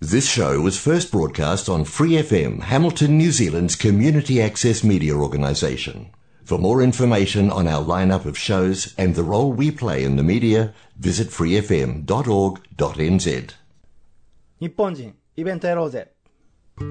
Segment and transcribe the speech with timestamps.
[0.00, 6.10] This show was first broadcast on Free FM, Hamilton, New Zealand's community access media organisation.
[6.44, 10.24] For more information on our lineup of shows and the role we play in the
[10.24, 12.04] media, visit freefm.org.nz.
[14.60, 16.12] 日本人、イベントやろうぜ。
[16.76, 16.90] こん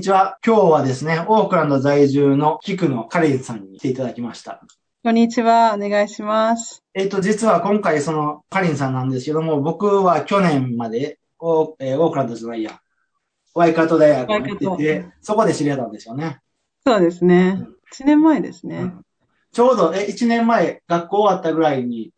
[0.00, 0.38] にちは。
[0.44, 4.62] 今日はですね、オークランド在住のキクのカレンさんに来ていただきました。
[5.03, 5.73] こんにちは。
[5.75, 6.81] お願いします。
[6.93, 12.79] えっと、実は今回そのカリンさんなんですけども、僕は去年までオー,、えーオークランドじゃないや、
[13.53, 16.39] ワイカート大学に行ってて、そこで知り合ったんですよね。
[16.87, 17.67] そうですね。
[17.93, 18.77] 1年前ですね。
[18.77, 19.01] うん
[19.51, 22.11] ちょうど、え、1年前、学校終わったぐらいに、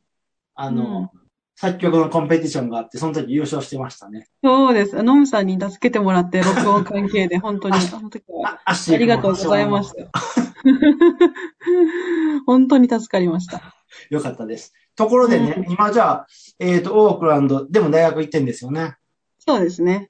[0.54, 1.12] あの、
[1.58, 4.30] 作曲のコンペティションがあって、その時優勝してましたね。
[4.42, 5.04] そうです。
[5.04, 10.55] ノムさんに助けてもらって、録音関係で、本当に、あの時は、ありがとうございました。
[12.46, 13.76] 本当に助かりました。
[14.10, 14.74] よかったです。
[14.96, 16.28] ところでね、今じゃあ、
[16.60, 18.96] えっ、と、オークランド、でも大学行ってんですよね。
[19.40, 20.10] そうですね。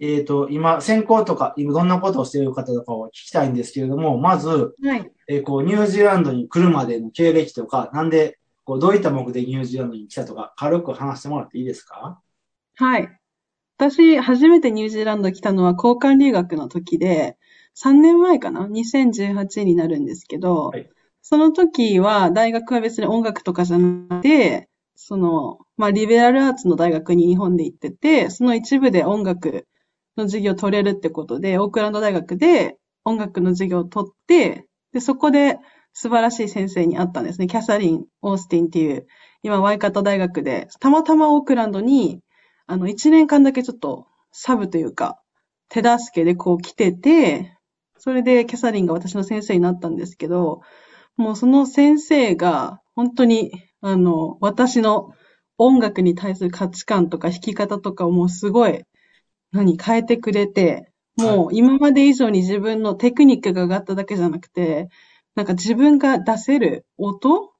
[0.00, 5.10] えっ、と、今、専攻とか、今どんなことをしている方とかを聞きたいんですけれども、まず、はい。
[5.28, 12.20] えーこう、ニュージーランドに来るまでの経歴とか、なんで、こう、どういった目的でニュージーランドに来たとか、軽く話してもらっていいですか？
[12.76, 13.08] はい。
[13.76, 17.36] 私、初めてニュージーランド来たのは交換留学の時で、
[17.82, 20.90] 3年前かな ?2018 になるんですけど、はい
[21.28, 29.66] その時は大学は別に音楽とかじゃなくて、その、まあ、リベラルアーツの大学に日本で行ってて、その一部で音楽
[30.16, 35.58] の授業を取れるってことで、オークランド大学で音楽の授業を取って、で、そこで
[35.92, 37.46] 素晴らしい先生に会ったんですね。
[37.46, 39.06] キャサリン・オースティンっていう、
[39.42, 42.22] 今、ワイカット大学で、たまたまオークランドに、
[42.66, 45.20] あの、一年間だけちょっと、サブというか、
[45.68, 47.57] 手助けでこう来てて、
[47.98, 50.62] それでキャサリンが私の先生になったんですけど、
[51.16, 55.12] もうその先生が、本当に、あの、私の
[55.56, 58.84] 音楽に対する価値観とか弾き方とかをもうすごい、
[59.50, 64.88] 何、変えてくれて、もう今まで以上に自分のテクニックが上がっただけじゃなくて、
[65.34, 67.52] なんか自分が出せる音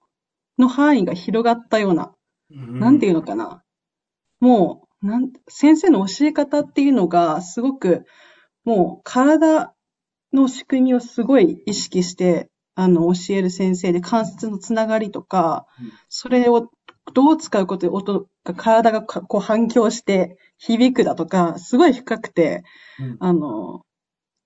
[0.59, 2.15] の範囲が広がったような、
[2.51, 3.65] なんていうのかな。
[4.41, 8.05] もう、なん、先生の教え方っていうのが、すごく、
[8.65, 9.73] もう、体
[10.33, 16.71] の仕組みをすごい意識して、あの、教える先生で、関節のつながりとかうん、それを
[17.15, 22.63] どう使うことで音が、体がかこう反響して響くだとか、すごい深くて、
[23.01, 23.17] うん。
[23.21, 23.83] あの、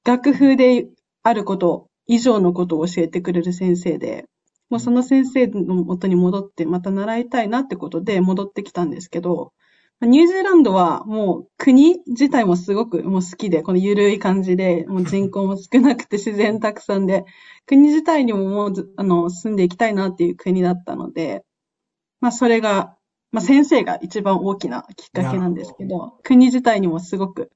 [0.05, 0.89] 楽譜で
[1.23, 4.27] あること以上のことを教えてくれる先生で、
[4.71, 9.53] もうその先生の元に戻ってまた習いたいなってことで戻ってきたんですけど、
[10.03, 17.25] ニュージーランドはもう国自体もすごくもう好きで、この緩い感じで、もう人口も少なくて自然たくさんで、
[17.67, 21.45] 国自体にももうずあの住んでいきたいなっていう国だったので、
[22.21, 22.97] まあそれが、
[23.31, 27.51] まあ先生が一番大きなきっかけなんですけど、国自体にもすごく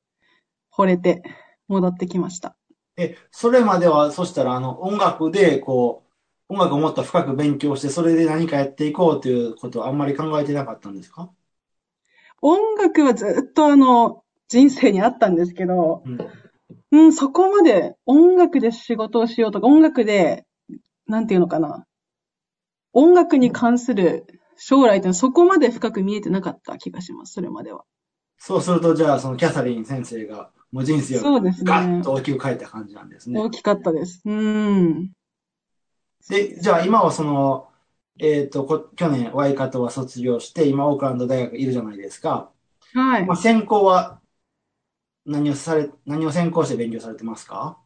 [0.72, 1.22] 惚れて
[1.68, 2.56] 戻ってきました。
[2.96, 6.04] え、それまでは、そしたら、あの、音楽で、こ
[6.48, 11.30] う、音楽をもっと深く勉強して、それで何かやっていこうということはあんまり考えてなかったんですか？
[12.42, 16.18] 音楽はずっとあの、人生にあったんですけど、うん。
[16.92, 20.44] うん、そこまで音楽で仕事をしようとか、音楽で、
[21.06, 21.84] なんていうのかな。
[22.92, 24.26] 音楽に関する
[24.56, 27.84] 将来ってそこまで深く見えてなかった気がします、それまでは。
[28.38, 33.40] そうすると、じゃあ、そのキャサリン先生が、もう人生をそうですねガッと大きく変えた感じなんですね。
[33.40, 34.22] 大きかったです。
[34.24, 35.10] うん。
[36.28, 37.65] で、じゃあ今はその、
[38.18, 42.50] えっと、こ去年、ワイカトは卒業して、今、オークランド大学いるじゃないですか。
[42.94, 43.36] はいまあ、。
[43.36, 44.20] 専攻は、
[45.24, 47.78] 何をされ、何を専攻して勉強されてますか？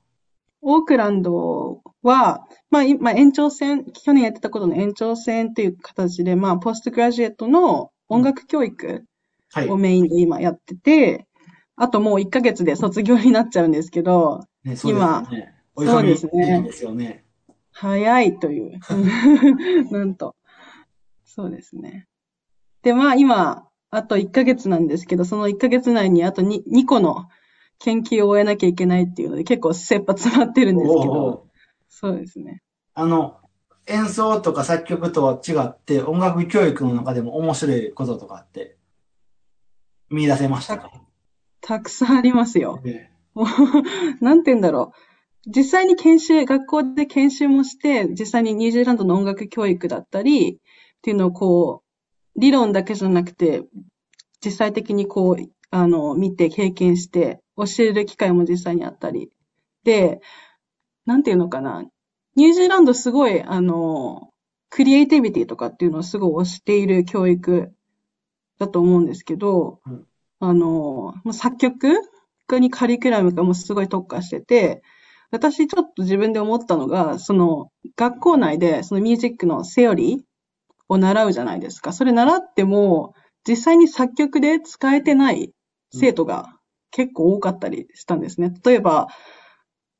[0.62, 9.04] オークランドは、まあ、今、延長線、去年やってたことの延長線っていう形で、まあ、ポストグラジュエットの音楽教育
[9.52, 9.68] はい。
[9.68, 11.26] をメインで今やってて、
[11.74, 15.54] あともう1ヶ月で卒業になっちゃうんですけど、ね、そうですよね。
[15.74, 17.24] おそう急ですねですよね。
[17.80, 18.78] 早いという。
[19.90, 20.36] なんと。
[21.24, 22.06] そうですね。
[22.82, 27.30] で、まあ今、あと1ヶ月なんですけど、その1ヶ月内にあと 2, 2個の
[27.78, 31.46] 研究を終えなきゃいけないっていうので、結構切羽詰まってるんですけおど、お
[31.88, 32.60] そうですね。
[32.92, 33.38] あの、
[33.86, 38.76] 演奏とか作曲とは違って、音楽教育の中でも面白いこととかって、
[40.10, 40.92] 見出せましたか？
[41.62, 42.78] たくさんありますよ。
[42.84, 45.09] ねもうなんて言うんだろう。
[45.46, 50.58] 実際に研修、学校で研修もして、実際にニュージーランドの音楽教育だったり、っ
[51.02, 53.64] ていうのをこう、理論だけじゃなくて、
[54.44, 59.30] 実際的にこう、あの、見て経験して、教える機会も実際にあったり。
[59.84, 60.20] で、
[61.06, 61.84] なんていうのかな。
[62.36, 64.30] ニュージーランドすごい、あの、
[64.68, 67.72] クリエイティビティとかっていうのをすごい推している教育
[68.58, 70.06] だと思うんですけど、うん
[70.42, 72.00] あの、作曲
[72.58, 74.82] にカリキュラムがもうすごい特化してて、
[75.30, 80.20] 私ちょっと自分で思ったのが、その学校内でそのミュージックのセオリー
[80.88, 81.92] を習うじゃないですか。
[81.92, 83.14] それ習っても、
[83.46, 85.52] 実際に作曲で使えてない
[85.92, 86.56] 生徒が
[86.90, 88.52] 結構多かったりしたんですね。
[88.64, 89.08] 例えば、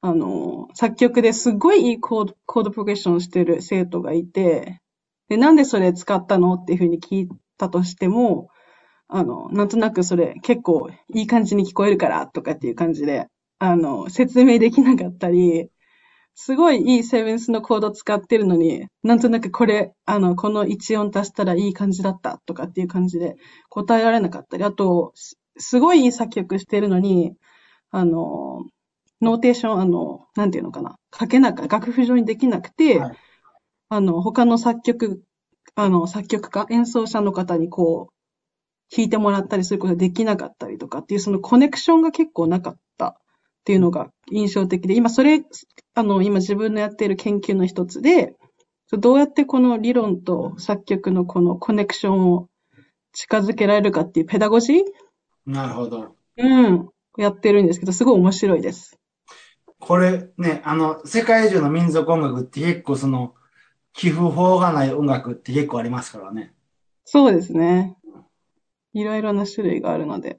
[0.03, 4.81] あの、作曲ですごいいいコード、コードプログレッションしてる生徒がいて、
[5.29, 8.49] で、なんでそれ使ったのっていうふうに聞いたとしても、
[9.09, 13.29] あの、なんとなくそれ結構いい感じに聞こえるからとかっていう感じで、
[13.61, 15.69] あの、説明できなかったり、
[16.35, 23.37] すごいいいセブンスのコード使ってるのに、なんとなくこれ、あの、この1音足したらいい感じだったとかっていう感じで
[23.69, 27.35] 答えられなかったり、あと、すすごいいい作曲してるのに、
[27.91, 28.65] あの、
[29.21, 33.17] ノーテーション、あの、なんていうのかな、書けなか、楽譜上にできなくて、はい。
[33.91, 35.23] あの、他の作曲、
[35.75, 43.21] あの、作曲家、演奏者の方にこう、弾いてもらったりすることができなかったりとかっていう、そのコネクションが結構なかった
[43.61, 45.43] っていうのが印象的で、今それ、
[45.95, 48.35] あの、今自分のやっている研究の一つで、
[48.93, 52.49] どうやってこの理論と作曲のこのコネクションを
[53.13, 54.83] 近づけられるかっていうペダゴジー
[55.47, 56.17] なるほど。
[56.37, 56.89] うん。
[57.17, 58.99] やってるんですけど、すごい面白いです。
[59.79, 63.35] これね、あの、世界中の民族音楽って結構その、
[63.93, 66.55] 寄付法がない音楽って結構ありますからね。
[67.05, 67.97] そうですね。
[68.93, 70.39] いろいろな種類があるので、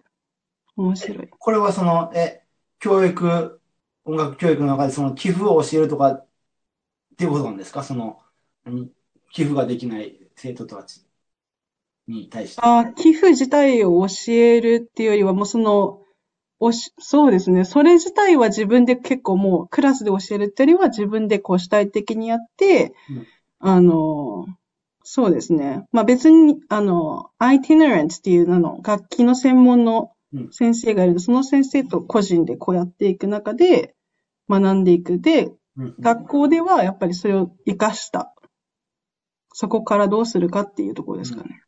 [0.76, 1.30] 面白い。
[1.30, 2.41] これはその、え、
[2.82, 3.62] 教育、
[4.04, 6.28] 音楽教育の中でその寄付を教えるとかっ
[7.18, 7.84] ていうことなんですか？
[7.84, 8.20] その、
[8.66, 8.90] 何？
[9.32, 11.06] 寄付ができない生徒たち
[12.08, 12.62] に対して。
[12.62, 16.02] あ、寄付自体を教えるっていうよりは、もうその、
[16.60, 17.66] おし、そうですね。
[17.66, 23.28] それ自体は自分で結構もうクラスで教えるっていうよりは自分でこう主体的にやって、うん
[23.60, 24.48] あの、
[25.04, 25.88] そうですね。
[25.92, 30.10] まあ別に、あの、itinerant っていうあの楽器の専門のうん
[30.52, 33.96] 先生がいるので、その先生と個人でこうやっていく中で
[34.50, 35.20] 学んでいく。
[35.20, 35.46] で、
[35.78, 38.34] うん学校ではやっぱりそれを活かした。
[39.54, 41.62] そこからどうするかっていうところですかね。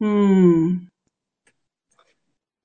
[0.00, 0.88] うん。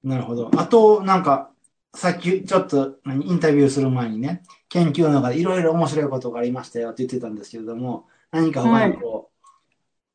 [0.03, 0.49] なるほど。
[0.55, 1.51] あと、なんか、
[1.93, 9.47] さっきちょっと何インタビューする前にね、研究の中でいろいろ面白いことがありましたよって言ってたんですけれども、何か他にこう、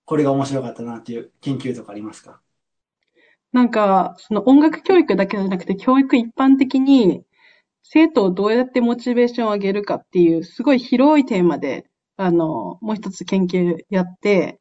[0.04, 2.40] これが面白かったなっていう研究とかありますか？
[3.52, 7.22] なんか、その音楽教育だけじゃなくて、教育一般的に、
[7.82, 11.86] 生徒をどうやってモチベーションを上げるかっていう、すごい広いテーマで、
[12.16, 14.60] あの、もう一つ研究やって、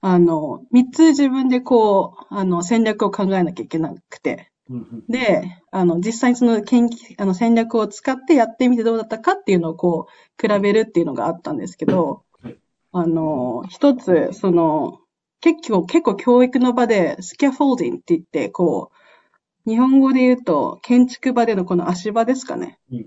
[0.00, 4.50] あの、三つ自分でこう、あの、戦略を考えなきゃいけなくて、
[5.08, 12.56] で、あの、実際にその研究、あの、戦略を使ってやってみてどうだったかっていうのをこう、比べるっていうのがあったんですけどはい、
[12.92, 15.00] あの、一つ、その、
[15.44, 18.90] 結構、結構教育の場で、スキャフォーディングって言って、こ
[19.66, 22.78] う、日本語で言うと、建築場でのこの足場ですかね。
[22.90, 23.04] うんうん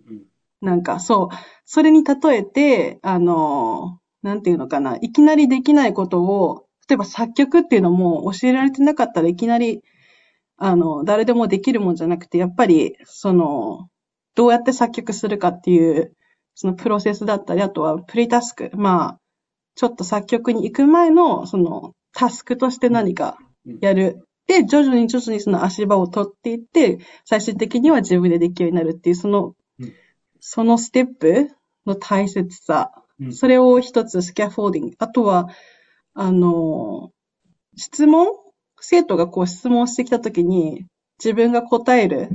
[0.60, 1.36] なんか、そう、
[1.66, 9.84] それに例えて、あの、なんていうのかな、いきなりできないことを、例えば作曲っていうのも教えられてなかったらいきなり、
[10.58, 13.88] あの、誰でもできるもんじゃなくて、やっぱり、その、
[14.34, 16.16] どうやって作曲するかっていう、
[16.56, 18.72] そのプロセスだったり、あとはプリタスク。
[18.74, 19.20] まあ、
[19.76, 23.38] ちょっと作曲に行く前の、その、タスクとして何か
[23.80, 24.26] やる。
[24.48, 29.94] で、徐々に徐々にその足場を取っていって、最終的には自分でできるようになるっていう、そのうん、
[30.40, 31.52] そのステップ
[31.86, 32.92] の大切さ。
[33.20, 34.96] うんそれを一つスキャフォーディング。
[35.00, 35.50] あとは、
[36.14, 37.12] あの、
[37.76, 38.28] 質問？
[38.80, 40.86] 生徒がこう質問してきたときに
[41.18, 42.30] 自分が答える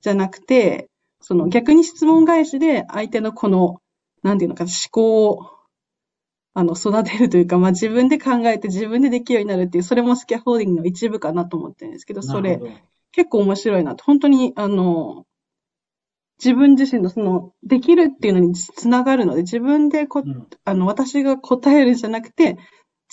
[0.00, 0.88] じゃなくて、
[1.20, 3.80] その逆に質問返しで相手のこの、
[4.22, 5.57] なんていうのかな、思考を、
[6.58, 12.60] あの、育てるというか、まあ自分で考えて自分でできるようになるっていう、それもスキャフォーディングの一部かなと思ってるんですけど、それ
[13.12, 14.02] 結構面白いなと。
[14.02, 15.24] 本当に、あの、
[16.42, 22.56] 自分自身のその、できるっていうのにつながるので、自分でこ、うんあの、私が答えるんじゃなくて、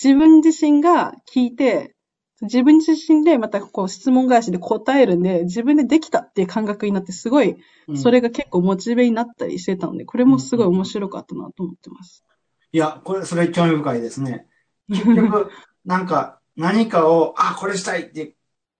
[0.02, 1.94] 自分自身が聞いて、
[2.42, 7.54] 自分自身でまたこう質問返しで答えるんで、自分でできたっていう感覚になって、すごい、
[7.86, 12.24] うんそれが結構モチベになったりしてたので、これもすごい面白かったなと思ってます。
[12.72, 14.46] いや、これ、それ興味深いですね。
[14.88, 15.50] 結局、
[15.84, 18.36] なんか、何かを、あ、これしたいって、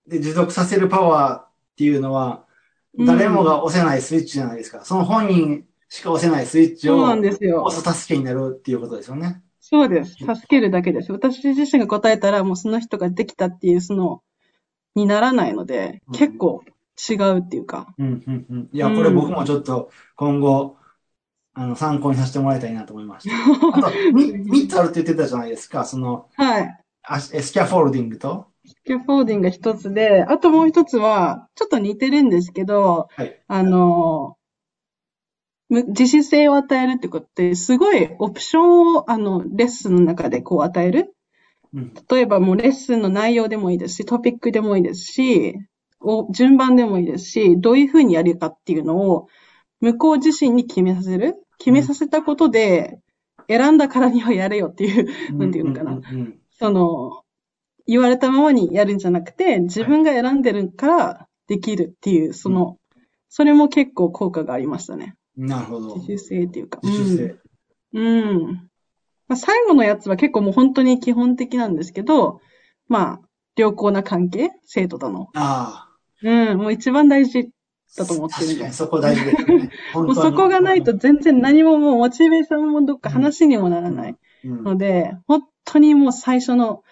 [0.07, 2.47] で、持続させるパワーっていうのは、うん
[3.05, 4.83] 誰もが押せないスイッチじゃないですか。
[4.83, 7.63] その本人しか押せないスイッチをそうなんですよ。
[7.63, 9.43] 押す助けになるっていうことですよね。
[9.59, 10.15] そうです。
[10.15, 11.11] 助けるだけです。
[11.11, 14.23] 私自身が答えたら、もうその人ができたっていう、その、
[14.95, 16.63] にならないので、うん結構
[17.09, 17.93] 違うっていうか。
[17.99, 18.69] うん、うん、うん。
[18.71, 20.77] いや、うんこれ僕もちょっと今後、
[21.59, 23.35] あの、参考にさせてもらいたいなと思いました。
[23.75, 24.25] あと、み
[24.65, 25.85] 3つあるって言ってたじゃないですか。
[25.85, 26.77] その、はい。
[27.01, 33.41] あスキャフォールディングと、スキャフォーディングが一つで、あともう一つは、ちょっと似てるんですけど、はい。
[33.47, 34.37] あの、
[35.69, 41.15] む自主性を与えるってことって、すごいオプションを、あの、レッスンの中でこう与える。
[41.73, 41.93] うん。
[42.11, 45.55] 例えばもうレッスンの内容でもいいですし、トピックでもいいですし、
[45.99, 49.27] お順番でもいいですし、どういうふうにやるかっていうのを、
[49.79, 51.35] 向こう自身に決めさせる。
[51.57, 52.99] 決めさせたことで、
[53.47, 56.01] 選んだからにはやれよっていう、なんていうのかな。
[56.59, 57.23] その、
[57.85, 62.77] 言われたままにやるんじゃなくて、自分が選んでるからできるっていう、その、
[63.29, 65.15] それも結構効果がありましたね。
[65.37, 65.95] うんなるほど。
[65.97, 66.79] 自主性っていうか。
[66.81, 67.35] 自主性。
[67.93, 68.05] うん。
[68.05, 68.69] うん。
[69.27, 72.41] まあ、最後のやつは結構もう本当に基本的なんですけど、
[72.87, 73.21] まあ、
[73.55, 75.29] 良好な関係生徒との。
[75.35, 75.89] あ
[76.23, 76.57] うん。
[76.57, 77.56] もう一番大事あ。
[77.95, 79.69] だと思ってるんで確かにそこ大事ですね。
[79.93, 84.11] もうそこがないと全然何ももうモチベーションもどっか話にもならない。
[84.11, 84.17] うん
[84.63, 86.83] ので、本当にもう最初の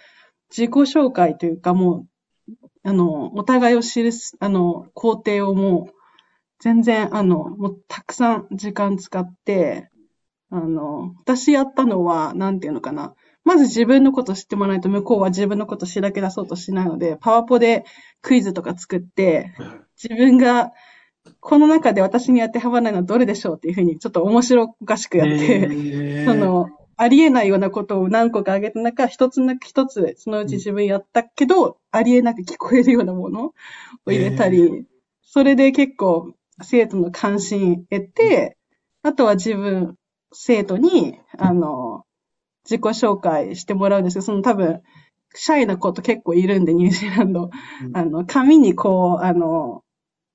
[0.49, 2.05] 自己紹介というかも
[2.49, 5.93] う、あの、お互いを知る、あの、工程をもう、
[6.59, 9.89] 全然、あの、もうたくさん時間使って、
[10.49, 13.13] あの、私やったのは、なんていうのかな。
[13.45, 17.85] まず自分のこと知ってもらわないと、向こうは自分のことしらけ出そうとしないので、パワポで
[18.21, 19.53] クイズとか作って、
[20.01, 20.73] 自分が、
[21.39, 26.25] この中で私に当てはまらないのはどれでしょうっていうふうに、ちょっと面白おかしくやって、へー。
[26.25, 33.53] その、ありえないようなことを何個か挙げた中、一つなく一つ、そのうち自分やったけど、ありえなく聞こえるようなもの
[34.05, 34.85] を入れたり、
[35.21, 38.57] それで結構生徒の関心得て、
[39.03, 39.95] あとは自分、
[40.31, 42.05] 生徒に、あの、
[42.65, 44.81] 自己紹介してもらうんですけど、その多分、
[45.33, 47.49] シャイな子と結構いるんで、ニュージーランド。
[47.83, 47.97] うん。
[47.97, 49.83] あの、紙にこう、あの、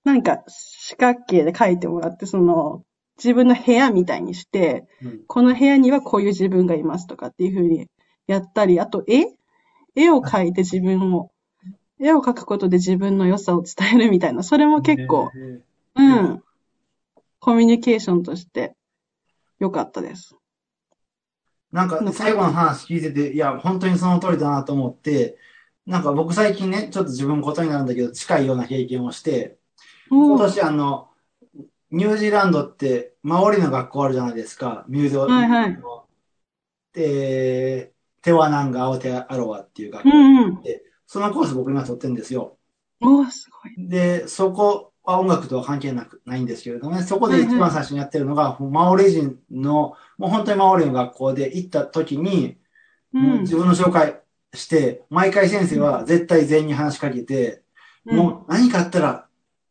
[0.05, 2.83] なんか四角形で書いてもらって、その、
[3.19, 5.21] 自分の部屋みたいにして、うん。
[5.27, 7.89] この部屋にはこういう自分がいますとかっていうふうに
[8.27, 9.27] やったり、あと絵？
[9.97, 11.31] 絵を描いて自分を、
[11.99, 15.61] 絵を描くことで自分の良さを伝えるみたいな、それも結構、へ
[15.97, 16.43] うん、
[17.41, 18.75] コミュニケーションとして
[19.59, 20.37] 良かったです。
[21.73, 25.39] ーなんか最後の話聞いてて、いや、本当にその通りだなと思って、
[25.87, 29.59] なんか僕最近ね、ちょっと自分ことになるんだけど、近いような経験をして、
[30.09, 31.11] 今年あの、
[31.91, 34.85] ニュージーランドって、マオリの学校あるじゃないですか。
[34.89, 36.05] ミュージはいはいの
[36.93, 40.11] で、テワナンガ・アオテアロワっていう学校。
[40.11, 40.63] うんうん。
[41.07, 42.57] そのコース僕今取ってるんですよ。
[43.01, 43.89] おー、すごい。
[43.89, 52.59] で、そこは音楽とは関係なく、ないんですけれどもね、そこで一番最初にやってるのが、マオリ人の、もう本当にマオリの学校で行った時に、
[53.15, 53.57] うんもう自。
[53.57, 54.21] 分の紹介
[54.55, 57.63] して、毎回先生は絶対全員に話しかけて、
[58.05, 59.27] もう何かあったら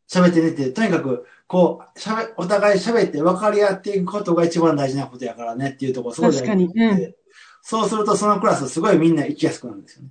[0.08, 7.14] 喋ってねって、とにかく、こう、喋、お互い喋って分かり合っていくことが一番大事なことやからねっていうところすごい大事確かにうん
[7.62, 10.10] そうするとそのクラスすごいみんな行きやすくなるんですよね。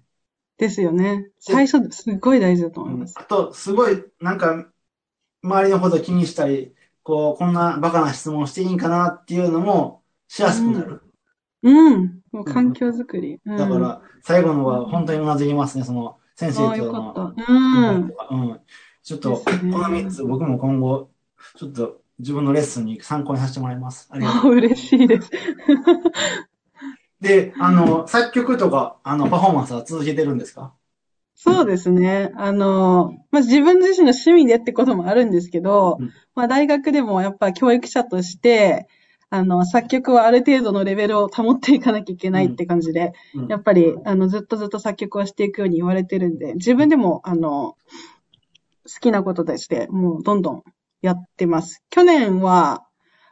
[0.58, 1.30] ですよね。
[1.40, 3.16] 最初、すっごい大事だと思います。
[3.18, 4.68] あと、すごい、なんか、
[5.42, 9.99] 周りのこと気にしたり、こう、こんなバカな質問していいんかなっていうのも
[10.30, 11.02] しやすくなる。
[11.64, 12.22] うん。
[12.32, 13.40] もう環境づくり。
[13.44, 17.34] うん、だから、最後のは本当にうなずきますね、その、先生との。
[17.36, 17.96] うん。
[17.96, 18.60] うん。
[19.04, 21.10] ちょっと、この3つ、僕も今後、
[21.58, 24.08] ちょっと自分のレッスンに参考にさせてもらいます。
[24.12, 24.52] ありがとう。
[24.52, 25.32] あ嬉しいです。
[27.20, 30.74] で、あの、作曲とか、あの、パフォーマンスは続けてるんですか？
[31.36, 32.32] そうですね。
[32.36, 38.88] あの、まあ、自分自身の趣味でってこともあるんですけど、うんまあ、大学でもやっぱ教育者として、
[39.32, 47.76] あの、作曲はある程度のレベルを保っていかなきゃいけないって感じで、うんやっぱり、あの、ずっとずっと作曲をしていくように言われてるんで、自分でも、あの、
[48.86, 50.64] 好きなこととして、もうどんどん
[51.02, 51.84] やってます。
[51.90, 52.86] 去年は、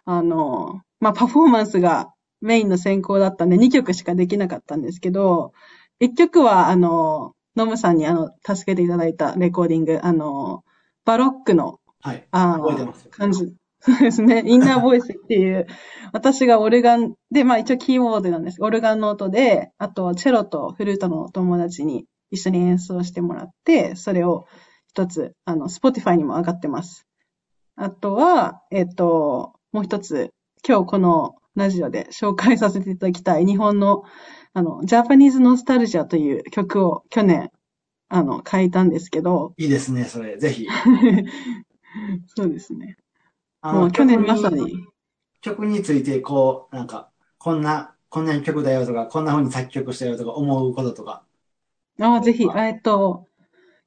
[0.05, 5.53] あの、まあ、パフォーマンスがメインの選考だったんで、2曲しかできなかったんですけど、
[5.99, 10.63] 1曲は、あの、ノムさんに、あの、助けていただいたレコーディング、あの、
[11.05, 12.27] バロックの、はい。
[12.31, 13.55] あ覚えてますよ感じ。
[13.87, 14.43] そうですね。
[14.45, 15.65] インナーボイスっていう、
[16.11, 18.57] 私がオルガンで、まあ一応キーボードなんです。
[18.61, 24.45] オルガンの音で、あとチェロとフルートの友達に一緒に演奏してもらって、それを
[24.89, 27.07] 一つ、あの、Spotify にも上がってます。
[27.77, 30.31] あとは、えっと、もう一つ、
[30.67, 34.03] 今日このラジオで紹介させていただきたい日本の、
[34.53, 37.51] あの、ジャパニーズノスタルジアという曲を去年、
[38.09, 40.37] あの、書いたんですけど、いいですね、それ。
[40.37, 40.67] ぜひ。
[42.35, 42.97] そうですね。
[43.69, 44.85] あもう去年まさに。
[45.41, 51.23] 曲について、こう、なんか、こんな、こんな曲だよとか、こんな風に作曲したよとか、思うこととか。
[51.99, 53.25] ああ、ぜひ、えっと、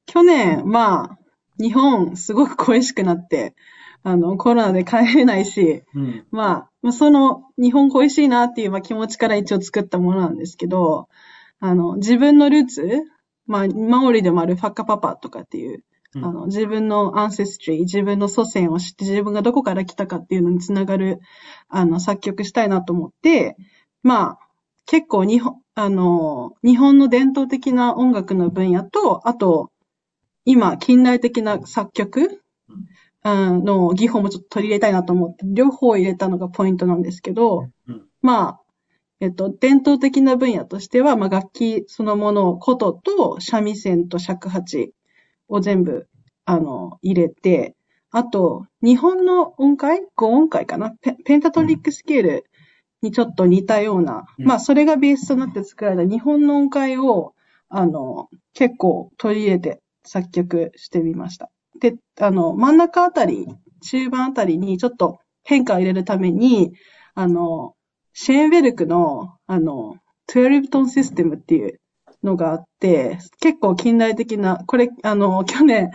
[0.05, 1.17] 去年、まあ、
[1.57, 3.55] 日本すごく恋しくなって、
[4.03, 6.25] あの、コロナで帰れないし、うん。
[6.31, 11.07] まあ、まあ、その日本語美味しいなっていうまあ気持ちから一応作ったものなんですけど、
[11.59, 13.03] あの、自分のルーツ、
[13.45, 15.83] まあ、マオリでもあるファッカパパとかっていう、うん
[16.15, 21.19] あの、自分のアンセストリー、自分の祖先を知って自分がどこから来たかっていうのにつながる、
[21.69, 23.55] あの、作曲したいなと思って、
[24.03, 24.39] まあ、
[24.85, 29.71] 結構日本、あの、日本の伝統的な音楽の分野と、あと、
[30.43, 32.41] 今、近代的な作曲
[33.23, 33.63] うん。
[33.63, 38.07] の技法もちょっと取り入れたいなと思って、両方入れたのがポイントなんですけど、うん。
[38.21, 38.61] まあ、
[39.19, 44.91] えっと、伝統的な分野としては、まあ、楽器そのものを、琴と三味線と尺八
[45.51, 46.07] を全部、
[46.45, 47.75] あの、入れて、
[48.09, 50.91] あと、日本の音階 ?5 音階かな？
[51.01, 52.45] ペペンタトリックスケール
[53.01, 57.33] にちょっと似たような、うんまあ、それがベースとなって作られた日本の音階を、
[57.69, 61.49] あの、結構取り入れて作曲してみました。
[61.79, 63.47] で、あの、真ん中あたり、
[63.81, 66.73] 中盤あたりにちょっと変化を入れるために、
[67.13, 67.75] あの、
[68.13, 69.95] シェーンベルクの、あの、
[70.27, 71.80] 12トンシステムっていう
[72.23, 75.91] のがあって、結構近代的な、これ、あの、去年、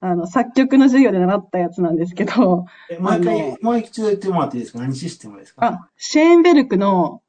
[0.00, 4.78] あの、作曲の授業で習ったやつなんですけど、えもう一あ回の、もう一度言ってもらっていいですか？
[4.80, 5.66] 何システムですか？
[5.66, 7.22] あ、シェーンベルクの、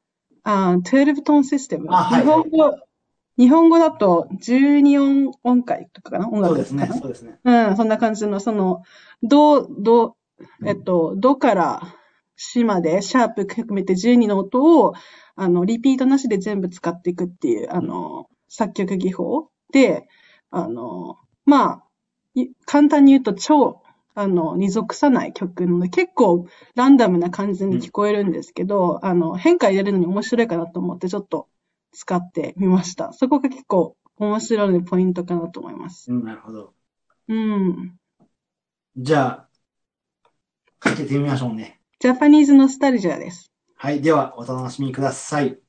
[0.44, 1.86] あ、12トンシステム。
[1.90, 2.74] あはい日本語、
[3.38, 6.28] 日本語だと12音音階とかかな？
[6.28, 6.88] 音そうですね。
[6.92, 7.38] そうですね。
[7.44, 8.82] うん、そんな感じの、その、
[9.22, 10.16] ド、ド、
[10.66, 11.82] えっと、ドから
[12.36, 14.94] シまで、シャープ含めて12の音を、
[15.36, 20.08] あの、リピートなしで全部使っていくっていう、あの、作曲技法で、
[20.50, 21.84] あの、まあ、
[22.34, 23.82] い簡単に言うと超、
[24.14, 31.48] あの、に属さない曲なので、結構ランダムな感じに聞こえるんですけど、あの、変化入れるのに面白いかなと思って、ちょっと
[31.92, 33.12] 使ってみました。
[33.12, 36.12] そこが結構面白いポイントかなと思います。
[36.12, 36.74] うん、なるほど。
[37.28, 37.96] うん。
[38.96, 39.48] じゃあ、
[40.80, 41.80] かけてみましょうね。
[42.00, 43.52] ジャパニーズノスタルジアです。
[43.76, 44.00] はい。
[44.00, 45.60] では、お楽しみください。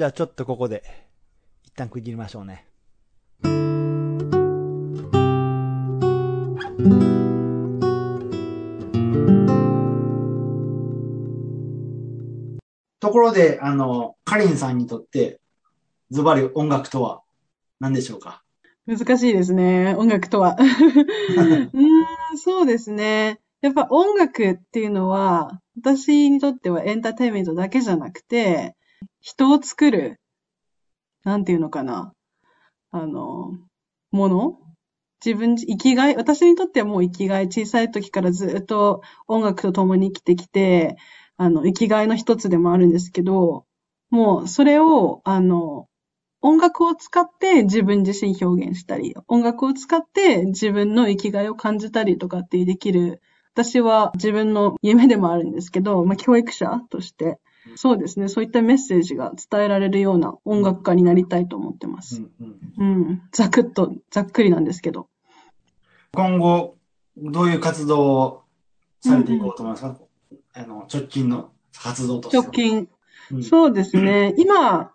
[0.00, 0.82] じゃあちょっとここで、
[1.62, 2.64] 一旦区切りましょうね。
[12.98, 15.38] ところで、あの、カリンさんにとって、
[16.10, 17.20] ズバリ音楽とは
[17.78, 18.42] 何でしょうか？
[18.86, 20.56] 難しいですね、音楽とは。
[20.58, 21.84] うー
[22.32, 23.38] ん、そうですね。
[23.60, 28.76] やっぱ音楽っていうのは、私にとってはエンターテインメントだけじゃなくて、
[29.20, 30.20] 人を作る、
[31.24, 32.12] なんていうのかな。
[32.90, 33.52] あの、
[34.10, 34.58] もの
[35.24, 40.96] 自分、生きがい、私にとってはもう生きがい、小さい時からずっと音楽と共に生きてきて、
[41.36, 43.66] あの、生きがいの一つでもあるんですけど、
[44.08, 45.86] もうそれを、あの、
[46.42, 53.20] 音楽を使って自分自身表現したり、音楽を使って自分の生きがいを感じたりとかってできる、
[53.52, 57.38] 私は自分の夢でもあるんですけど、まあ、教育者として、
[57.76, 62.22] そうですね、そういったメッセージが伝えられるような音楽家になりたいと思ってます。
[62.22, 63.22] うんうんうん。
[63.32, 65.08] ざくっと、ざっくりなんですけど。
[66.12, 66.76] 今後、
[67.16, 68.42] どういう活動を
[69.00, 69.96] されていこうと思いますか、
[70.54, 72.44] あの、直近の活動としては。
[72.44, 72.78] 直近。
[72.78, 74.34] うんそうですね。
[74.38, 74.92] 今、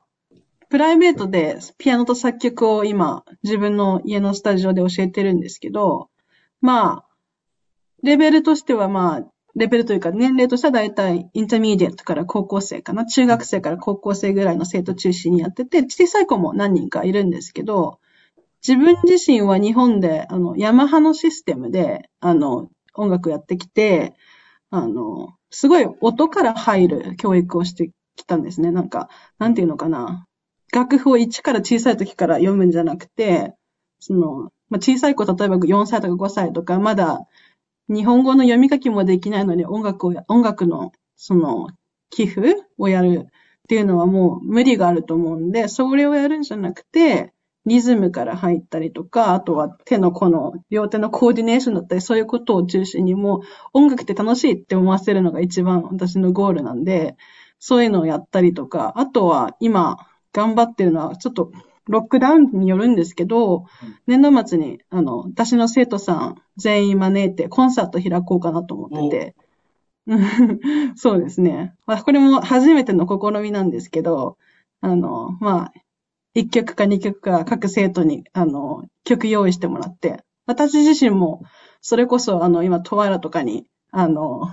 [0.69, 6.09] プライベートでピアノと作曲を今、自分の家のスタジオで教えてるんですけど、
[6.59, 7.05] まあ、
[8.03, 9.25] レベルとしてはまあ、
[9.55, 13.05] レベルというか年齢としてはだいたい intermediate から高校生かな。
[13.05, 17.99] 中学生から高校生ぐらいの生徒中心にやってて、小さい子も何人かいるんですけど、
[18.67, 24.15] 自分自身は日本で、あの、ヤマハのシステムで、あの、音楽やってきて、
[24.71, 28.71] あの、すごい音から入る教育をしてきたんですね。
[28.71, 30.25] なんか、なんていうのかな。
[30.73, 33.53] 楽譜を一から小さい時から読むんじゃなくて、
[33.99, 37.21] その、まあ、小さい子、例えば4歳とか5歳とか、まだ
[37.89, 41.69] 日本語の読み書きもできないのに音楽を、音楽の、その、
[42.09, 47.33] 寄付をやるっていうのはもう無理があると思うんで、それをやるんじゃなくて、
[47.65, 53.41] リズムから入ったりとか、あとは手のこの、両手のコーディネーションだったり、そういうことを中心にもう
[53.73, 57.15] 音楽って楽しいって思わせるのが一番私のゴールなんで、
[57.59, 59.97] そういうのをやったりとか、あとは今
[60.31, 61.51] 頑張ってるのは、ちょっと
[61.87, 63.65] ロックダウンによるんですけど、
[64.07, 69.35] 年度末に、あの、私の生徒さん全員招いてコンサート開こうかなと思ってて、
[70.07, 71.75] う んそうですね。
[71.85, 74.37] まあ、これも初めての試みなんですけど、
[74.81, 75.73] あの、まあ、
[76.35, 81.43] 1曲か2曲か各生徒に、あの、曲用意してもらって、私自身も、
[81.81, 84.43] それこそ、あの、今、トワイラとかに、あの、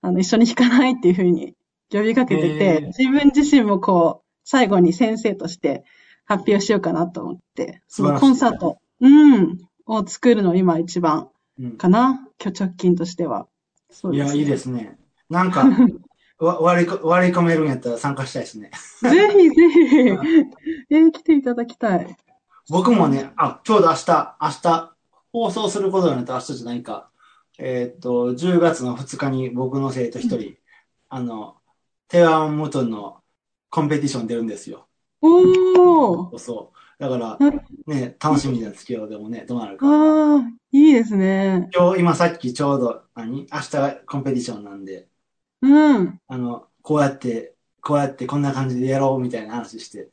[0.00, 1.54] あの、一緒に弾かないっていうふうに
[1.90, 5.84] 呼びかけてへてー、自分自身もこう、最後に先生として
[6.38, 13.46] 発表しようかなと思って、そのコンサート、うん、を作るの今一番うんかな、今日直近としては。
[13.90, 14.98] そういや、ですねいいですね。
[15.28, 15.64] なんか、
[16.38, 18.70] わ割りこ割り込めるんやったら参加したいですね。
[19.02, 19.96] ぜひぜひ、
[20.90, 22.16] えー来ていただきたい。
[22.68, 24.94] 僕もね、あ、ちょうど明日、明日、
[25.32, 27.10] 放送することになったら明日じゃないか。
[27.58, 30.56] えーっと、10月の2日に僕の生徒一人、
[31.08, 31.56] あの、
[32.08, 33.18] テワンムトンの
[33.70, 34.88] コンペティション出るんですよ。
[35.22, 37.02] おーそう。
[37.02, 39.86] だからなる、ね、楽しみですけど、でもね、どうなるか。
[39.86, 41.70] ああ、いいですね。
[41.74, 43.46] 今日、今さっきちょうど、何？
[43.52, 45.08] 明日がコンペティションなんで、
[45.62, 46.20] うん。
[46.26, 50.10] あの、こうやって、こうやってこんな感じでやろうみたいな話して。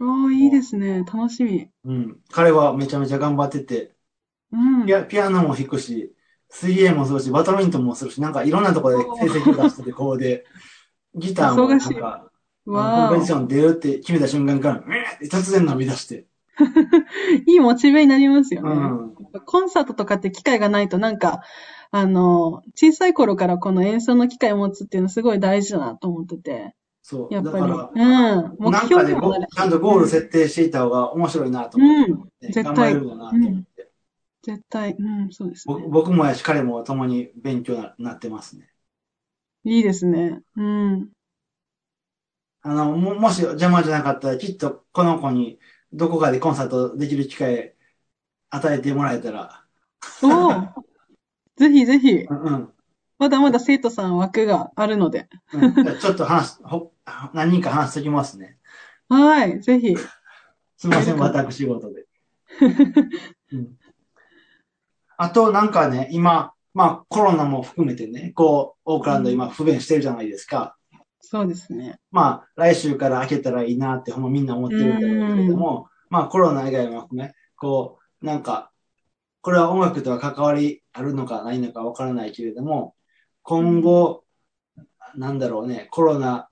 [0.00, 0.98] おー、いいですね。
[0.98, 1.68] 楽しみ。
[1.84, 2.20] うん。
[2.30, 3.92] 彼はめちゃめちゃ頑張ってて、
[4.52, 4.86] うん。
[4.86, 6.12] ピアピアノも弾くし、
[6.50, 10.44] 水泳もするし、バドミントンもするし、なんかいろんなところで成績を出してて、こうで、
[11.14, 12.30] ギターもなん忙しいか、
[12.66, 16.26] わコンペティシーョン出るって決めた瞬間から、うえーって突然伸び出して。
[17.46, 18.70] いいモチベになりますよね。
[18.70, 19.14] うん。
[19.44, 21.42] コンサートとかって機会がないとなんか、
[21.90, 26.74] あの、小さい頃からこの演奏の機会を持つっていうのすごい大事だなと思ってて。
[27.02, 27.34] そう。
[27.34, 27.54] やっぱり。
[27.54, 28.56] だから、うん。
[28.58, 32.52] 目なんかでゴ標にもなるちゃんとゴール設定していた方が面白いなと思って、うん。
[32.52, 33.90] 絶対れるんだなと思って。
[34.42, 34.96] 絶対。
[34.98, 35.74] うん、そうですね。
[35.74, 38.68] 僕僕もやし、彼も共に勉強ななってますね。
[39.64, 40.40] いいですね。
[40.56, 41.08] うん。
[42.62, 45.58] あの、も、もし邪魔じゃなかったら、きっとこの子に
[45.92, 47.74] どこかでコンサートできる機会
[48.50, 49.64] 与えてもらえたら、
[50.22, 50.72] おー
[51.56, 52.10] ぜひぜひ。
[52.12, 52.72] うんうん。
[53.18, 55.28] まだまだ生徒さん枠があるので。
[55.52, 56.92] うん、ちょっと話す、ほ、
[57.34, 58.58] 何人か話しときますね。
[59.08, 59.60] はい。
[59.60, 59.96] ぜひ。
[60.76, 62.06] すみません、私事で。
[63.52, 63.76] うん、
[65.16, 70.76] あと、なんかね、今、まあ、コロナも含めてね、こう、オークランド今不便してるじゃないですか。
[71.22, 71.98] そうですね。
[72.10, 78.70] まあ、来週から開けたらいいなって、ほんまみんな思ってるんだろうけれども、まあ、コロナ以外も含め、こう、なんか、
[79.40, 82.94] これは音楽とは関わりあるのかないのかわからないけれども、
[83.42, 84.24] 今後、
[85.14, 86.48] なんだろうね、コロナ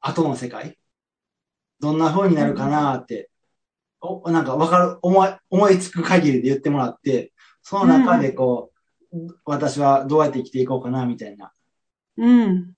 [0.00, 0.78] 後の世界
[1.80, 3.30] どんな風になるかなって、
[4.00, 8.72] おなんかわかる、思い、思いつく限りで言ってもらって、その中でこ
[9.12, 11.52] う、私はどうやって生きていこうかな、みたいな
[12.16, 12.75] うん。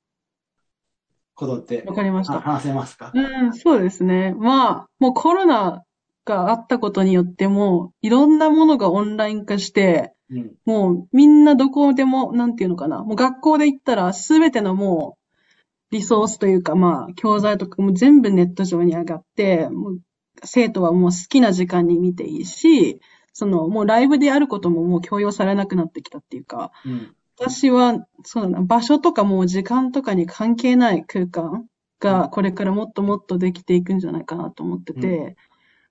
[1.38, 2.38] ことってわかりました。
[2.38, 3.12] あ話せますか？
[3.14, 4.34] うん、そうですね。
[4.36, 5.84] まあ、もうコロナ
[6.24, 10.52] があったことによってもう、いろんなものがオンライン化して、うん。
[10.66, 13.04] もうみんなどこでも、なんていうのかな。
[13.04, 15.16] もう学校で行ったらすべてのも
[15.90, 20.00] う、リソースというかまあ、教材とかも全部ネット上に上がって、もう
[20.44, 23.00] 生徒はもう好きな時間に見ていいし、
[23.32, 27.14] そのもうライブであることももう強要されなくなってきたっていうか、うん。
[27.40, 31.66] 私は、そうだな、場所とかもう時間とかに関係ない空間
[32.00, 35.36] がこれからもっともっとできていくんじゃないかなと思ってて、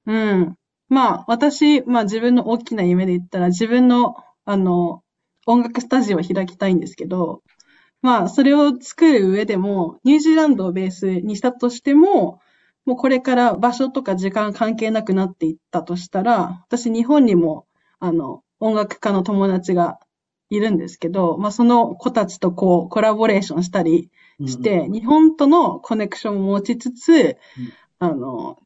[0.06, 0.56] うん。
[0.90, 5.04] まあ、私、まあ自分の大きな夢で言ったら自分の、あの、
[5.46, 7.42] 音楽スタジオを開きたいんですけど、
[8.02, 12.40] まあ、それを作る上でも、ニュージーランドをベースにしたとしても、
[12.86, 17.66] もうこれから場所とか時間関係なくなっていったとしたら、私日本にも、
[18.00, 20.00] あの、音楽家の友達が
[20.50, 24.10] いるんですけど、まあその子たちとこうコラボレーションしたり
[24.46, 27.38] して、日本とのコネクションを持ちつつ、
[28.00, 28.58] あの、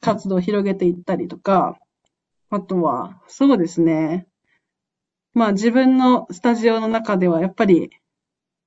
[0.00, 1.78] 活動を広げていったりとか、
[2.50, 4.26] あとは、そうですね。
[5.32, 7.90] まあ自分のスタジオの中ではやっぱり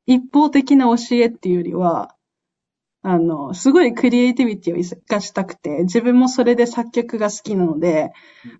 [0.05, 2.15] 一方的な教えっていうよりは、
[3.01, 8.11] あの、すごいクリエイティビティを活かしたくて、自分もそれで作曲が好きなので、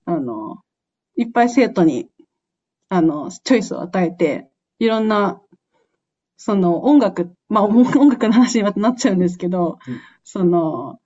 [0.05, 0.57] あの、
[1.15, 2.09] いっぱい生徒に、
[2.93, 5.41] あの、チョイスを与えて、いろんな、
[6.37, 10.99] その音楽、まあ 音楽の話にまたなっちゃうんですけど、うんその、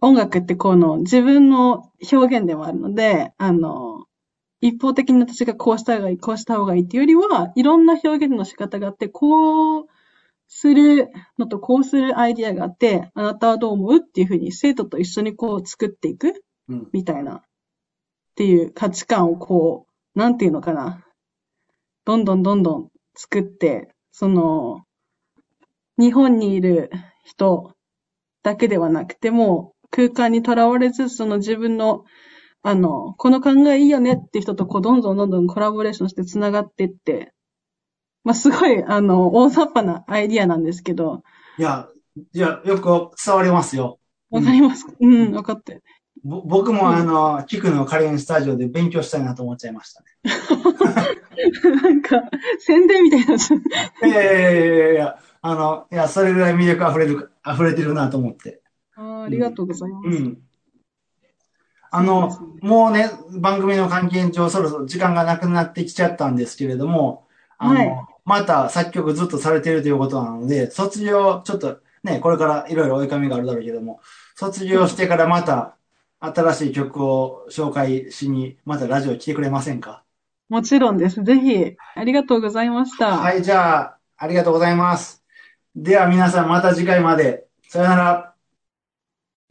[0.00, 4.06] 音楽ってこの自分の表現でもあるので、あの、
[4.60, 9.86] 一方的に私がこうした方がいい、こうした方がいいっていうよりは、いろんな表現の仕方があって、こう
[10.48, 16.88] するのとこうするアイディアがあって、あなたはどう思うっていうふうに生徒と一緒にこう作っていくうん。
[16.92, 17.42] みたいな、っ
[18.34, 21.04] ていう価値観をこう、なんていうのかな。
[22.04, 24.84] どんどんどんどん作って、その、
[25.98, 26.90] 日本にいる
[27.24, 27.74] 人
[28.42, 32.04] だけではなくても、空間にとらわれず、その自分の、
[32.62, 37.32] あの、この考えいいよねって人とこう、どんどんどんどんコラボレーションして繋がっていって、
[38.24, 41.22] まあ、すごい、あの、大雑把なアイディアなんですけど、
[41.58, 41.88] いや、
[42.32, 43.98] いや、よく伝わりますよ。
[44.30, 45.82] わかりますかうん、わかって。
[46.22, 50.06] ぼ僕もあの、キクのカレンスタジオで勉強したいなと思っちゃいましたね。
[51.82, 52.22] なんか、
[52.58, 53.34] 宣伝みたいにな。
[54.06, 58.60] いやいやいやいやいや、あの、いや、それぐらい魅力溢れる、溢れてるなと思って。
[58.96, 60.08] あーありがとうございます。
[60.08, 60.38] うん。
[61.92, 67.26] あの、もうね、番組の関係上そろそろ時間がなくなってきちゃったんですけれども、
[67.58, 74.00] あの、はいまた作曲ずっとされているということなので、卒業、ちょっとね、これからいろいろ追い込みがあるだろうけども、
[74.36, 75.76] 卒業してからまた
[76.20, 80.04] 新しい曲を紹介しに、またラジオ来てくれませんか
[80.48, 81.22] もちろんです。
[81.24, 83.16] ぜひ、ありがとうございました。
[83.16, 85.22] はい、じゃあ、ありがとうございます。
[85.74, 87.46] では皆さんまた次回まで。
[87.68, 88.34] さよなら。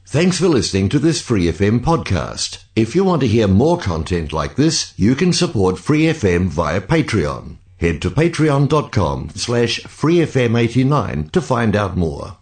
[0.06, 2.66] Thanks for listening to this Free FM podcast.
[2.76, 6.82] If you want to hear more content like this, you can support Free FM via
[6.82, 7.58] Patreon.
[7.78, 12.40] Head to patreon.com slash freefm89 to find out more.